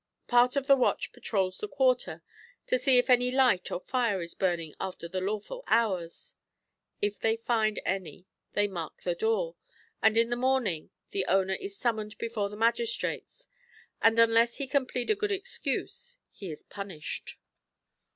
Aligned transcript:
Part 0.25 0.55
of 0.55 0.65
the 0.65 0.75
watch 0.75 1.11
patrols 1.13 1.59
the 1.59 1.67
quarter, 1.67 2.23
to 2.65 2.79
see 2.79 2.97
if 2.97 3.07
any 3.07 3.29
light 3.29 3.71
or 3.71 3.79
fire 3.81 4.19
is 4.23 4.33
burning 4.33 4.73
after 4.79 5.07
the 5.07 5.21
lawful 5.21 5.63
hours; 5.67 6.33
if 7.03 7.19
they 7.19 7.37
find 7.37 7.79
any 7.85 8.25
they 8.53 8.67
mark 8.67 9.03
the 9.03 9.13
door, 9.13 9.57
and 10.01 10.17
in 10.17 10.31
the 10.31 10.35
morning 10.35 10.89
the 11.11 11.27
owner 11.27 11.53
is 11.53 11.77
sum 11.77 11.97
moned 11.97 12.17
before 12.17 12.49
the 12.49 12.57
magistrates, 12.57 13.45
and 14.01 14.17
unless 14.17 14.55
he 14.55 14.65
can 14.65 14.87
plead 14.87 15.11
a 15.11 15.15
good 15.15 15.31
excuse 15.31 16.17
he 16.31 16.49
is 16.49 16.63
punished. 16.63 17.37